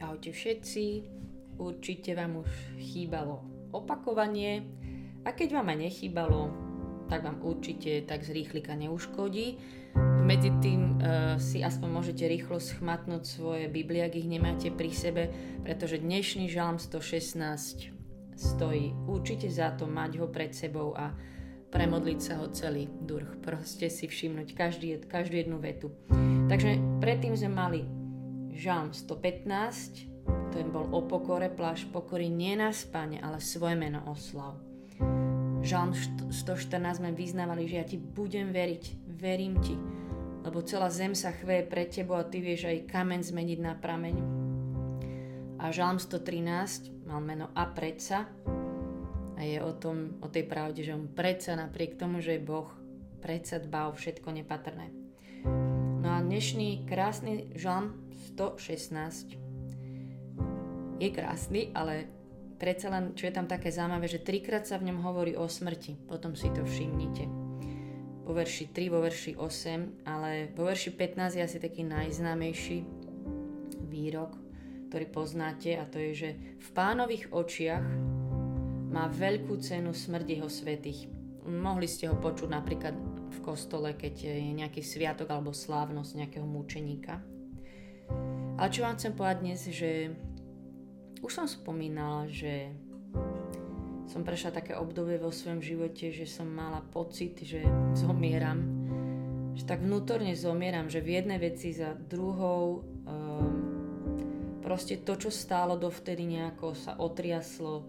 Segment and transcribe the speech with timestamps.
[0.00, 0.84] Ahojte všetci,
[1.60, 2.48] určite vám už
[2.80, 4.64] chýbalo opakovanie
[5.28, 6.48] a keď vám aj nechýbalo,
[7.12, 9.60] tak vám určite tak z rýchlika neuškodí.
[10.24, 15.28] Medzi tým uh, si aspoň môžete rýchlo schmatnúť svoje Biblie, ak ich nemáte pri sebe,
[15.68, 17.92] pretože dnešný žalm 116
[18.40, 21.12] stojí určite za to mať ho pred sebou a
[21.68, 23.36] premodliť sa ho celý durch.
[23.44, 25.92] Proste si všimnúť každý, každú jednu vetu.
[26.48, 27.99] Takže predtým sme mali
[28.60, 34.52] Žalm 115, ten bol o pokore, pláž pokory nie na spane, ale svoje meno oslav.
[35.64, 35.96] Žalm
[36.28, 39.80] 114 sme vyznávali, že ja ti budem veriť, verím ti,
[40.44, 44.16] lebo celá zem sa chveje pred tebou a ty vieš aj kamen zmeniť na prameň.
[45.56, 48.28] A Žalm 113 mal meno A predsa,
[49.36, 52.68] a je o, tom, o tej pravde, že on predsa napriek tomu, že je Boh,
[53.24, 54.99] predsa dbá o všetko nepatrné.
[56.30, 58.06] Dnešný krásny žalm
[58.38, 59.34] 116
[61.02, 62.06] je krásny, ale
[62.54, 65.98] predsa len, čo je tam také zaujímavé, že trikrát sa v ňom hovorí o smrti.
[66.06, 67.26] Potom si to všimnite.
[68.22, 72.78] Vo verši 3, vo verši 8, ale vo verši 15 je asi taký najznámejší
[73.90, 74.38] výrok,
[74.86, 76.30] ktorý poznáte a to je, že
[76.62, 77.82] v pánových očiach
[78.86, 81.10] má veľkú cenu smrť jeho svetých.
[81.42, 83.09] Mohli ste ho počuť napríklad
[83.40, 87.18] kostole, keď je nejaký sviatok alebo slávnosť nejakého mučeníka.
[88.60, 90.12] Ale čo vám chcem povedať dnes, že
[91.24, 92.72] už som spomínala, že
[94.10, 97.62] som prešla také obdobie vo svojom živote, že som mala pocit, že
[97.94, 98.60] zomieram.
[99.54, 103.80] Že tak vnútorne zomieram, že v jednej veci za druhou um,
[104.60, 107.86] proste to, čo stálo dovtedy nejako sa otriaslo,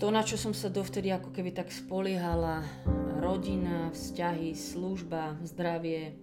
[0.00, 2.64] to, na čo som sa dovtedy ako keby tak spoliehala,
[3.20, 6.16] rodina, vzťahy, služba, zdravie,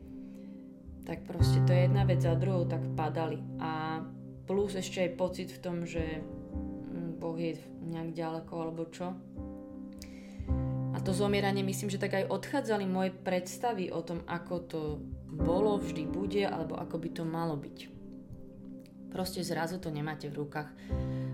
[1.07, 3.39] tak proste to je jedna vec za druhou, tak padali.
[3.63, 4.03] A
[4.43, 7.55] plus ešte aj pocit v tom, že mm, Boh je
[7.87, 9.15] nejak ďaleko alebo čo.
[10.91, 14.81] A to zomieranie myslím, že tak aj odchádzali moje predstavy o tom, ako to
[15.31, 17.77] bolo, vždy bude, alebo ako by to malo byť.
[19.13, 20.67] Proste zrazu to nemáte v rukách.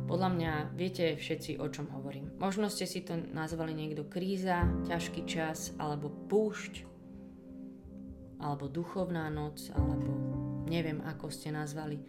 [0.04, 2.36] Podľa mňa viete všetci, o čom hovorím.
[2.36, 6.84] Možno ste si to nazvali niekto kríza, ťažký čas, alebo púšť,
[8.44, 10.12] alebo duchovná noc, alebo
[10.68, 12.04] neviem, ako ste nazvali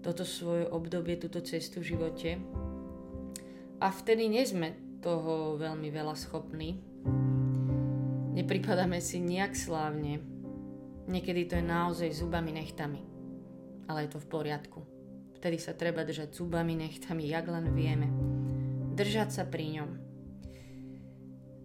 [0.00, 2.30] toto svoje obdobie, túto cestu v živote.
[3.78, 4.74] A vtedy nie sme
[5.04, 6.80] toho veľmi veľa schopní.
[8.34, 10.22] Nepripadáme si nejak slávne.
[11.10, 13.02] Niekedy to je naozaj zubami nechtami.
[13.90, 14.97] Ale je to v poriadku.
[15.38, 18.10] Vtedy sa treba držať zubami, nechtami, jak len vieme.
[18.98, 19.90] Držať sa pri ňom.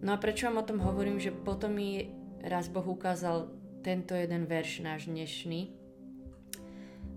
[0.06, 2.06] No a prečo vám o tom hovorím, že potom mi
[2.38, 3.50] raz Boh ukázal
[3.82, 5.74] tento jeden verš náš dnešný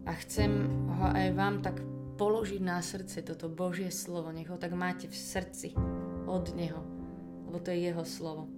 [0.09, 0.65] a chcem
[0.97, 1.77] ho aj vám tak
[2.17, 5.77] položiť na srdce, toto Božie slovo, nech ho tak máte v srdci
[6.25, 6.81] od Neho,
[7.45, 8.49] lebo to je Jeho slovo.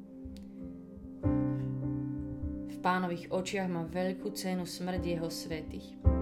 [2.69, 6.18] V pánových očiach má veľkú cenu smrť Jeho svetých.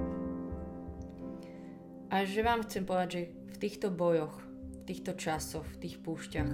[2.17, 4.33] A že vám chcem povedať, že v týchto bojoch,
[4.73, 6.49] v týchto časoch, v tých púšťach,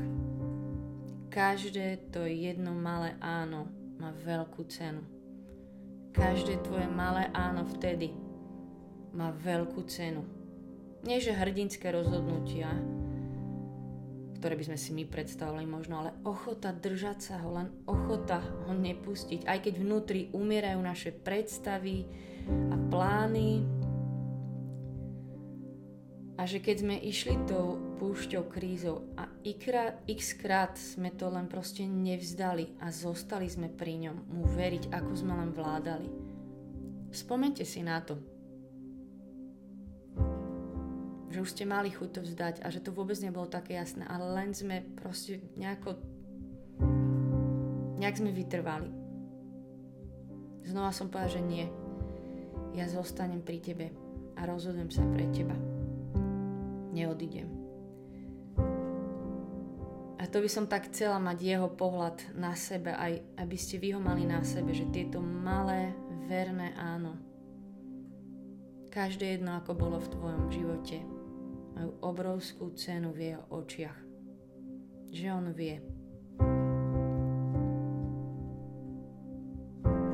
[1.31, 5.07] každé to jedno malé áno má veľkú cenu.
[6.12, 8.12] Každé tvoje malé áno vtedy
[9.16, 10.28] má veľkú cenu.
[11.07, 12.68] Nie, že hrdinské rozhodnutia,
[14.44, 18.75] ktoré by sme si my predstavovali možno, ale ochota držať sa ho, len ochota ho
[18.75, 19.47] nepustiť.
[19.47, 22.03] Aj keď vnútri umierajú naše predstavy
[22.51, 23.83] a plány,
[26.34, 31.86] a že keď sme išli tou púšťou krízou a x krát sme to len proste
[31.86, 36.10] nevzdali a zostali sme pri ňom mu veriť, ako sme len vládali.
[37.14, 38.18] Spomente si na to.
[41.30, 44.26] Že už ste mali chuť to vzdať a že to vôbec nebolo také jasné, ale
[44.34, 46.02] len sme proste nejako
[48.02, 48.90] nejak sme vytrvali.
[50.66, 51.66] Znova som povedala, že nie.
[52.74, 53.94] Ja zostanem pri tebe
[54.34, 55.73] a rozhodujem sa pre teba
[56.94, 57.50] neodídem.
[60.24, 63.92] A to by som tak chcela mať jeho pohľad na sebe, aj aby ste vy
[63.92, 65.92] ho mali na sebe, že tieto malé,
[66.31, 67.19] verné áno,
[68.88, 71.04] každé jedno, ako bolo v tvojom živote,
[71.75, 74.00] majú obrovskú cenu v jeho očiach.
[75.12, 75.81] Že on vie.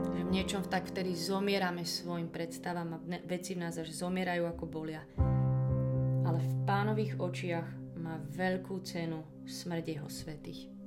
[0.09, 4.65] Že v niečom tak vtedy zomierame svojim predstavám a veci v nás až zomierajú ako
[4.65, 5.05] bolia
[6.69, 10.78] pánových očiach má veľkú cenu smrť jeho svetých.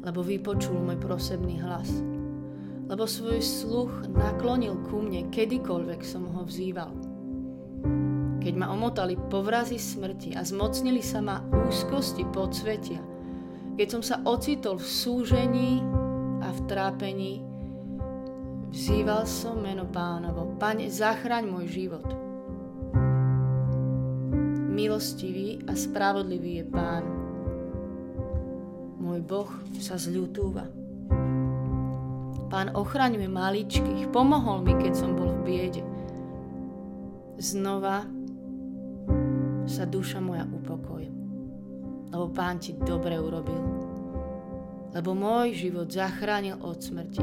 [0.00, 1.92] Lebo vypočul môj prosebný hlas.
[2.90, 6.90] Lebo svoj sluch naklonil ku mne, kedykoľvek som ho vzýval.
[8.40, 12.98] Keď ma omotali povrazy smrti a zmocnili sa ma úzkosti podsvetia,
[13.76, 15.84] keď som sa ocitol v súžení
[16.40, 17.44] a v trápení,
[18.72, 20.56] vzýval som meno pánovo.
[20.56, 22.08] Pane, zachraň môj život.
[24.72, 27.19] Milostivý a spravodlivý je pán.
[29.20, 30.64] Môj Boh sa zľutúva.
[32.48, 35.84] Pán ochraňuje maličkých, pomohol mi, keď som bol v biede.
[37.36, 38.08] Znova
[39.68, 41.12] sa duša moja upokojí.
[42.08, 43.60] Lebo Pán ti dobre urobil.
[44.96, 47.20] Lebo môj život zachránil od smrti,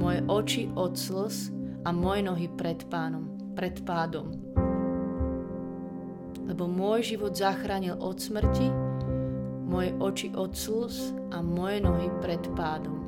[0.00, 1.52] moje oči od slz
[1.84, 4.32] a moje nohy pred pánom, pred pádom.
[6.48, 8.83] Lebo môj život zachránil od smrti,
[9.64, 13.03] moje oči od slz a moje nohy pred pádom.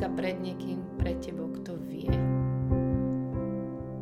[0.00, 2.08] Dneska pred niekým, pred tebou, kto vie.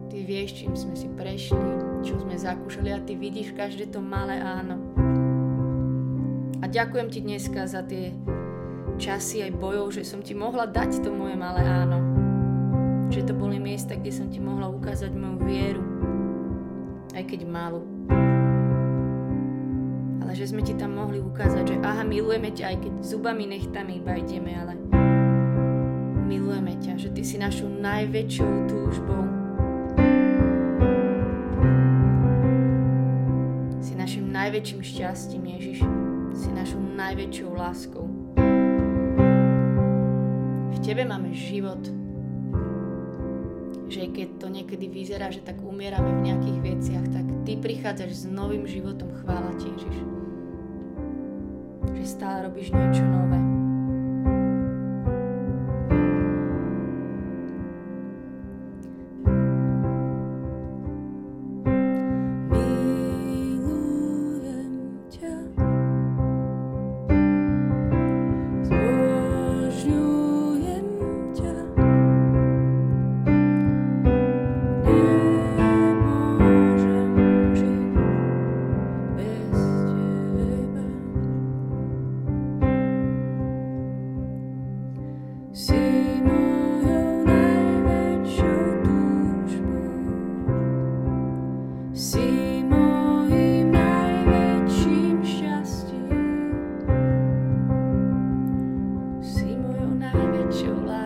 [0.06, 1.58] Ty vieš, čím sme si prešli,
[2.06, 4.78] čo sme zakúšali a ty vidíš každé to malé áno.
[6.62, 8.14] A ďakujem ti dneska za tie
[8.94, 11.98] časy aj bojov, že som ti mohla dať to moje malé áno.
[13.10, 15.82] Že to boli miesta, kde som ti mohla ukázať moju vieru,
[17.10, 17.82] aj keď malú
[20.22, 23.96] ale že sme ti tam mohli ukázať, že aha, milujeme ťa, aj keď zubami nechtami
[23.96, 24.76] iba ideme, ale
[26.28, 29.24] milujeme ťa, že Ty si našou najväčšou túžbou.
[33.80, 35.88] Si našim najväčším šťastím, Ježiš.
[36.36, 38.04] Si našou najväčšou láskou.
[40.68, 41.80] V Tebe máme život.
[43.88, 48.24] Že keď to niekedy vyzerá, že tak umierame v nejakých veciach, tak Ty prichádzaš s
[48.28, 49.08] novým životom.
[49.24, 49.96] Chvála Ti, Ježiš.
[51.96, 53.47] Že stále robíš niečo nové.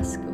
[0.03, 0.32] ask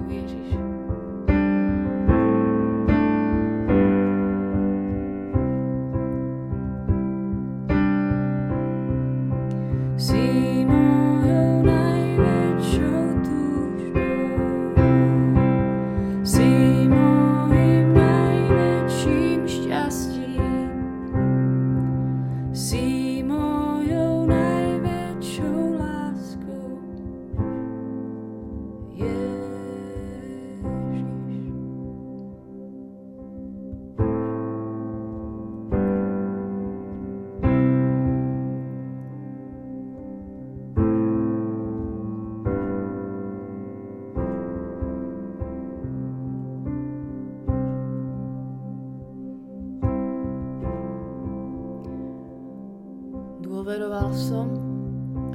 [53.69, 54.49] Dôveroval som,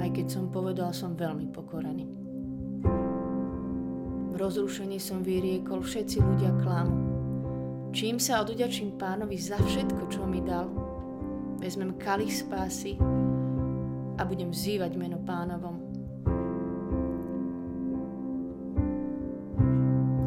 [0.01, 2.09] aj keď som povedal, som veľmi pokorený.
[4.33, 6.97] V rozrušení som vyriekol, všetci ľudia klamu.
[7.93, 10.65] Čím sa odďačím pánovi za všetko, čo mi dal,
[11.61, 12.97] vezmem kalich spásy
[14.17, 15.77] a budem vzývať meno pánovom.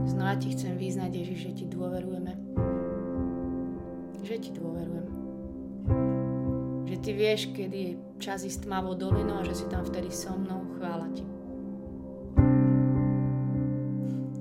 [0.06, 2.38] Znova ti chcem vyznať, Ježiš, že ti dôverujeme.
[4.22, 5.15] Že ti dôverujem
[6.96, 10.32] že ty vieš, kedy je čas ísť tmavou dolinou a že si tam vtedy so
[10.32, 10.64] mnou.
[10.80, 11.28] Chvála ti.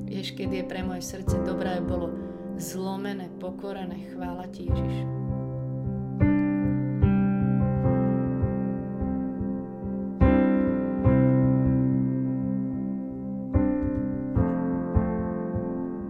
[0.07, 2.15] Vieš, kedy je pre moje srdce dobré bolo
[2.55, 4.07] zlomené, pokorené.
[4.15, 4.95] Chvála ti, Ježiš.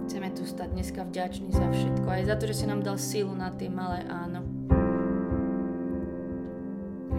[0.06, 2.06] Chceme tu stať dneska vďační za všetko.
[2.06, 4.55] Aj za to, že si nám dal silu na tie malé áno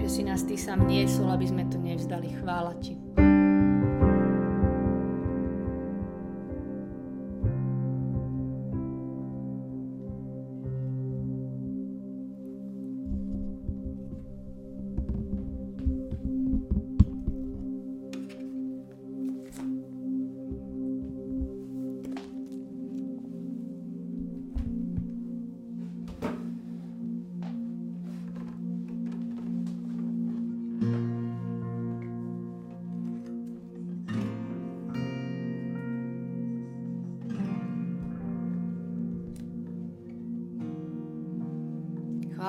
[0.07, 2.31] že si nás Ty sám niesol, aby sme to nevzdali.
[2.39, 3.06] Chvála Ti.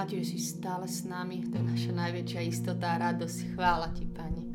[0.07, 1.43] Ti, že si stále s nami.
[1.51, 3.59] To je naša najväčšia istota a radosť.
[3.59, 4.46] Chvála Ti, Pane.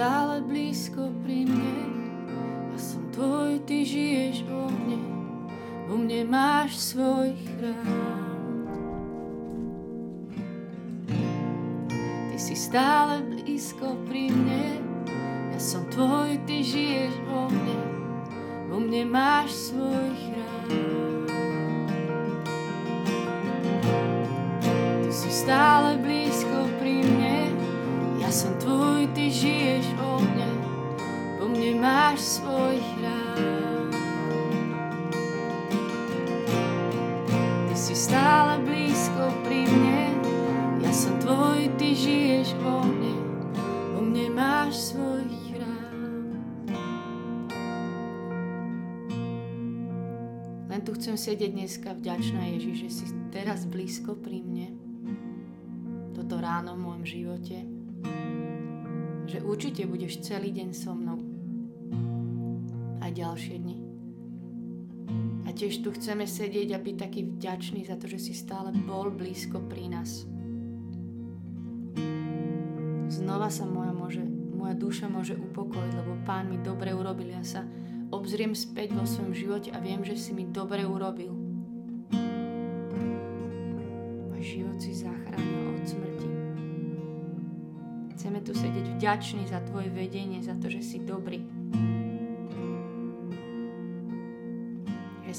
[0.00, 1.76] Stále blízko pri mne.
[2.72, 4.96] Ja som tvoj, ty žiješ vo mne,
[5.92, 8.64] vo mne máš svoj chrám.
[12.32, 14.80] Ty si stále blízko pri mne,
[15.52, 17.80] ja som tvoj, ty žiješ vo mne,
[18.72, 21.09] vo mne máš svoj chrám.
[50.80, 54.72] Len tu chcem sedieť dneska vďačná Ježiš, že si teraz blízko pri mne,
[56.16, 57.56] toto ráno v môjom živote,
[59.28, 61.19] že určite budeš celý deň so mnou
[63.10, 63.76] aj ďalšie dni.
[65.42, 69.10] A tiež tu chceme sedieť a byť taký vďačný za to, že si stále bol
[69.10, 70.30] blízko pri nás.
[73.10, 74.22] Znova sa moja, môže,
[74.54, 77.34] moja duša môže upokojiť, lebo Pán mi dobre urobil.
[77.34, 77.66] Ja sa
[78.14, 81.34] obzriem späť vo svojom živote a viem, že si mi dobre urobil.
[84.30, 86.30] Môj život si zachránil od smrti.
[88.14, 91.59] Chceme tu sedieť vďační za Tvoje vedenie, za to, že si dobrý.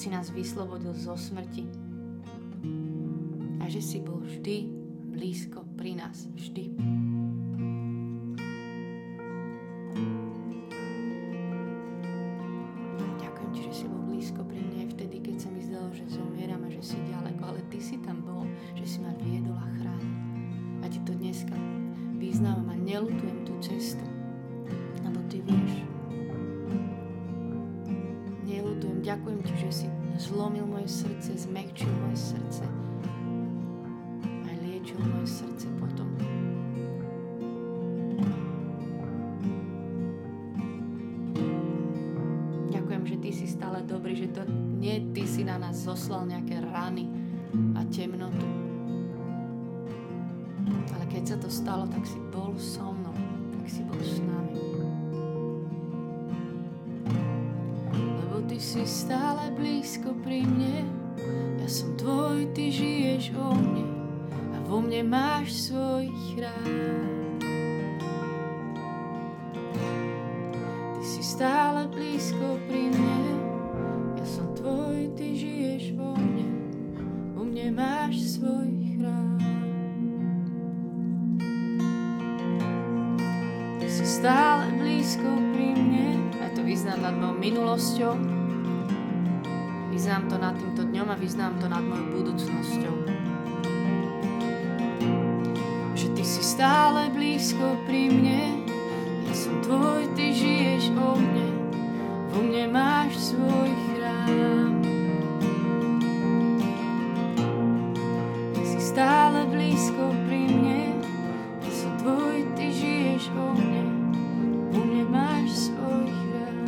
[0.01, 1.61] Si nás vyslobodil zo smrti
[3.61, 4.65] a že si bol vždy
[5.13, 6.25] blízko pri nás.
[6.33, 6.73] Vždy.
[34.81, 36.09] Liečil moje srdce potom.
[42.73, 44.41] Ďakujem, že ty si stále dobrý, že to
[44.81, 47.05] nie ty si na nás zoslal nejaké rany
[47.77, 48.49] a temnotu.
[50.97, 53.13] Ale keď sa to stalo, tak si bol so mnou,
[53.53, 54.57] tak si bol s nami.
[58.61, 60.85] si stále blízko pri mne.
[61.57, 63.80] Ja som tvoj, ty žiješ vo mne
[65.41, 66.69] máš svoj chrám.
[71.01, 73.41] si stále blízko pri mne,
[74.21, 76.45] ja som tvoj, ty žiješ vo mne,
[77.33, 79.41] u mne máš svoj chrám.
[83.81, 85.25] Ty si stále blízko
[85.57, 88.13] pri mne, a to vyznám nad mojou minulosťou,
[89.89, 93.10] vyznám to nad týmto dňom a vyznám to nad mojou budúcnosťou.
[96.61, 98.53] Stále blízko pri mne,
[99.65, 101.49] tvoj, ty žiješ vo mne,
[102.29, 104.77] vo mne máš svoj chrám.
[108.61, 111.01] Si stále blízko pri mne,
[111.65, 113.81] ja som tvoj, ty žiješ vo mne,
[114.69, 116.61] vo mne máš svoj chrám.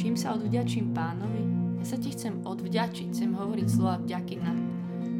[0.00, 1.44] Čím sa odvďačím pánovi?
[1.76, 4.67] Ja sa ti chcem odvďačiť, chcem hovoriť slova vďaky nad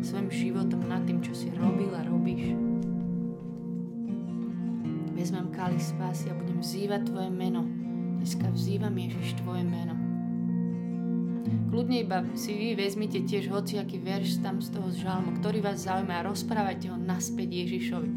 [0.08, 2.56] svojim životom, nad tým, čo si robil a robíš
[5.12, 7.66] vezmem kalich spásy a budem vzývať Tvoje meno.
[8.16, 9.92] Dneska vzývam Ježiš Tvoje meno.
[11.68, 16.24] Kľudne iba si vy vezmite tiež hociaký verš tam z toho žalmu, ktorý vás zaujíma
[16.24, 18.10] a rozprávajte ho naspäť Ježišovi.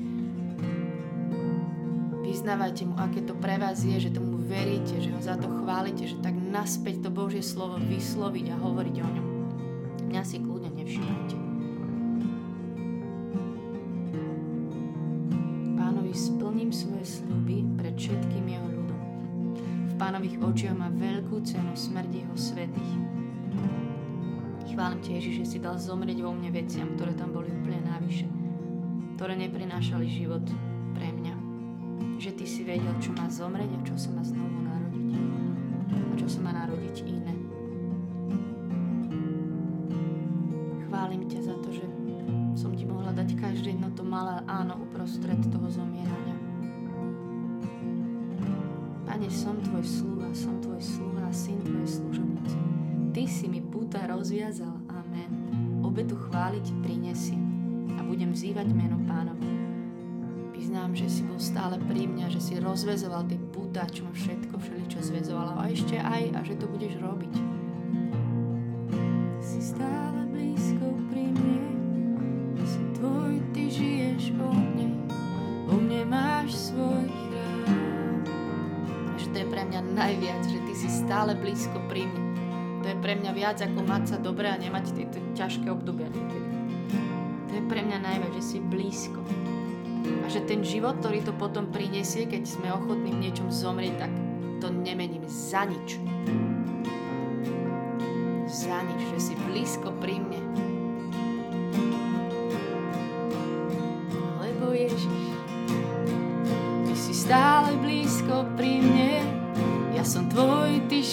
[2.23, 6.07] Vyznávajte mu, aké to pre vás je, že tomu veríte, že ho za to chválite,
[6.07, 9.27] že tak naspäť to Božie slovo vysloviť a hovoriť o ňom.
[10.07, 11.40] Mňa si kľudne nevšimajte.
[20.11, 22.93] Pánových očiach má veľkú cenu smrť jeho svetých.
[24.75, 28.27] Chválim ti, Ježiš, že si dal zomrieť vo mne veciam, ktoré tam boli úplne návyše,
[29.15, 30.43] ktoré neprinášali život
[30.99, 31.35] pre mňa.
[32.19, 35.15] Že ty si vedel, čo má zomrieť a čo sa má znovu narodiť.
[35.95, 37.31] A čo sa má narodiť iné.
[40.91, 41.87] Chválim ťa za to, že
[42.59, 46.40] som ti mohla dať každé jedno to malé áno uprostred toho zomierania.
[49.21, 52.57] Pane, som tvoj sluha, som tvoj sluha, syn tvoj služobnic.
[53.13, 55.29] Ty si mi puta rozviazal, amen.
[55.85, 57.37] Obetu chváliť prinesiem
[57.93, 59.45] a budem vzývať meno pánovi.
[60.57, 64.57] Vyznám, že si bol stále pri mňa, že si rozvezoval tie puta, čo ma všetko,
[64.57, 67.33] všeličo zvezovalo a ešte aj, a že to budeš robiť.
[69.37, 70.10] Si stále
[79.91, 82.23] najviac, že ty si stále blízko pri mne.
[82.81, 86.49] To je pre mňa viac ako mať sa dobre a nemať tieto ťažké obdobia niekedy.
[87.47, 89.21] To je pre mňa najviac, že si blízko.
[90.01, 94.11] A že ten život, ktorý to potom prinesie, keď sme ochotní v niečom zomrieť, tak
[94.57, 96.01] to nemením za nič.
[98.49, 100.70] Za nič, že si blízko pri mne.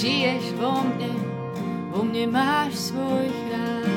[0.09, 1.13] Žiješ vo mne,
[1.93, 3.93] vo mne máš svoj chrám.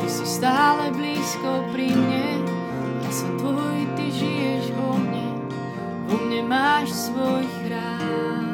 [0.00, 2.40] Ty si stále blízko pri mne,
[3.04, 5.36] ja som tvoj, ty žiješ vo mne,
[6.08, 8.51] vo mne máš svoj chrám.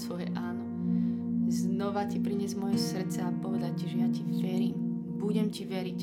[0.00, 0.64] Svoje áno.
[1.52, 4.76] Znova ti priniesť moje srdce a povedať ti, že ja ti verím.
[5.20, 6.00] Budem ti veriť.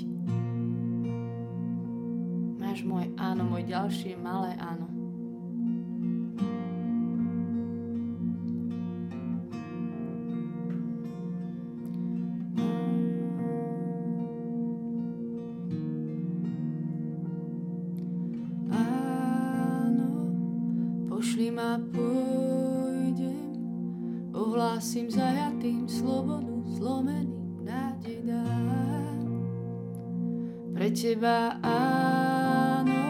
[2.62, 4.96] Máš moje áno, moje ďalšie malé áno.
[30.88, 33.04] Pre teba áno,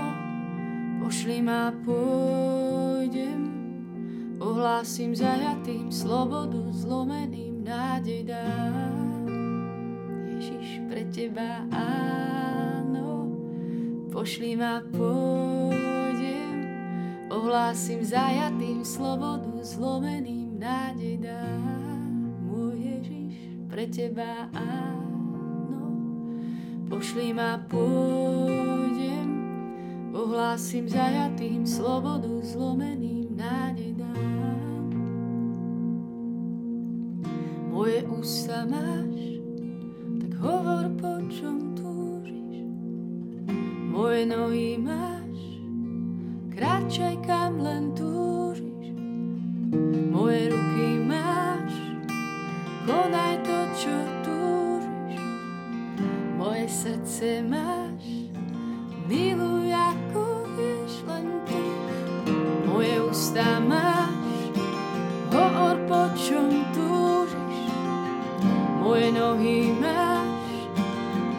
[0.98, 3.54] pošli ma, pôjdem.
[4.42, 9.30] Ohlásim zajatým slobodu, zlomeným nádej dám.
[10.26, 13.30] Ježiš, pre teba áno,
[14.10, 16.58] pošli ma, pôjdem,
[17.30, 22.10] ohlásim zajatým slobodu, zlomeným nádej dám.
[22.42, 23.38] Môj Ježiš,
[23.70, 24.97] pre teba áno,
[26.88, 29.30] pošli ma, pôjdem,
[30.12, 34.88] ohlásim zajatým slobodu, zlomeným nádej dám.
[37.70, 39.44] Moje ústa máš,
[40.24, 41.68] tak hovor po čom
[43.98, 45.42] moje nohy máš,
[46.54, 48.37] kráčaj kam len túžiš.
[57.08, 58.04] Srdce máš,
[59.08, 61.64] miluj ako vieš len ty.
[62.68, 64.52] Moje ústa máš,
[65.32, 67.60] hovor po čom túžiš.
[68.84, 70.52] Moje nohy máš,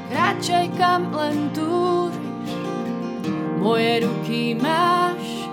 [0.09, 2.57] kráčaj kam len túžiš.
[3.61, 5.53] Moje ruky máš,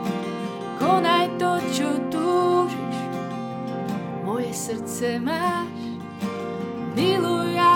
[0.79, 2.99] konaj to, čo túžiš.
[4.23, 5.75] Moje srdce máš,
[6.95, 7.74] miluj ako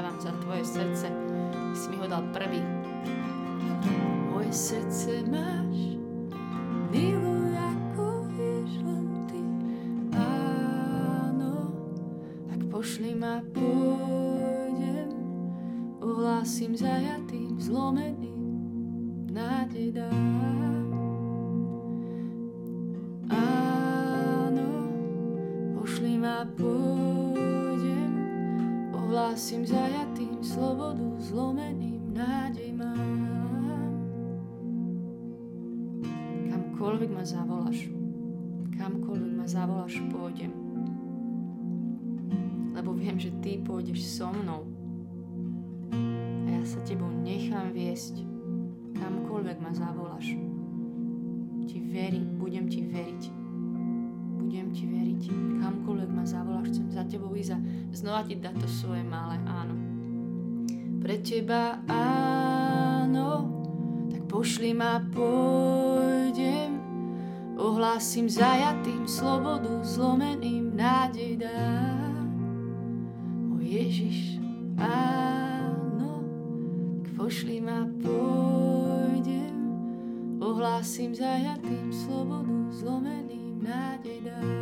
[0.00, 1.12] Dávam za tvoje srdce.
[1.76, 2.64] Si mi ho dal prvý,
[4.32, 6.00] moje srdce máš,
[6.88, 9.44] miluj ako vieš len ty.
[10.16, 11.76] Áno,
[12.48, 15.12] tak pošli ma, pôjdem,
[16.00, 18.29] ohlásim zajatým, zlomeným,
[29.60, 33.92] ohlásim zajatým, slobodu zlomeným, nádej mám.
[36.48, 37.92] kamkoľvek ma zavoláš,
[38.72, 40.48] kamkoľvek ma zavoláš, pôjdem.
[42.72, 44.64] Lebo viem, že ty pôjdeš so mnou.
[45.92, 48.24] A ja sa tebou nechám viesť,
[48.96, 50.40] kamkoľvek ma zavoláš.
[51.68, 53.39] Ti verím, budem ti veriť.
[54.50, 55.22] Budem ti veriť.
[55.62, 57.58] Kamkoľvek ma zavoláš, chcem za tebou ísť a
[57.94, 59.78] znova ti dať to svoje malé áno.
[60.98, 63.46] Pre teba áno,
[64.10, 66.82] tak pošli ma pôjdem
[67.62, 72.26] Ohlásim zajatým slobodu, zlomeným nádej dám.
[73.54, 74.42] O Ježiš,
[74.82, 76.26] áno,
[77.06, 79.54] k pošli ma pôjdem.
[80.42, 84.60] Ohlásim zajatým slobodu, zlomeným nádej dám.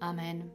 [0.00, 0.50] Amen.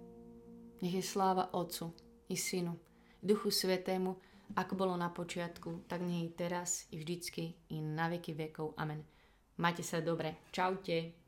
[0.81, 1.93] Nech je sláva Otcu
[2.29, 2.79] i Synu,
[3.21, 4.17] Duchu Svetému,
[4.55, 8.75] ako bolo na počiatku, tak i teraz, i vždycky, i na veky vekov.
[8.77, 9.01] Amen.
[9.57, 10.43] Majte sa dobre.
[10.49, 11.22] Čaute.